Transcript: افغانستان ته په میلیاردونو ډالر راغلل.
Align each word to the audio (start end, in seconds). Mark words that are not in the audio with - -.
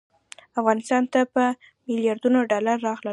افغانستان 0.59 1.03
ته 1.13 1.19
په 1.33 1.43
میلیاردونو 1.87 2.39
ډالر 2.51 2.77
راغلل. 2.87 3.09